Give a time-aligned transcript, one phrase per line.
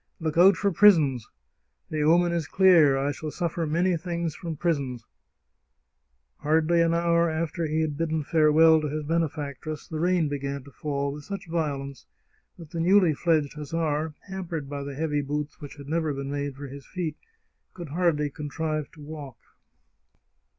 [0.19, 1.29] Look out for prisons!
[1.91, 5.05] The omen is clear— I shall suflfer many things from prisons!"
[6.41, 10.63] Hardly an hour after he had bidden farewell to his bene factress the rain began
[10.63, 12.07] to fall with such violence
[12.57, 16.55] that the newly fledged hussar, hampered by the heavy boots which had never been made
[16.55, 17.15] for his feet,
[17.75, 19.37] could hardly contrive to walk.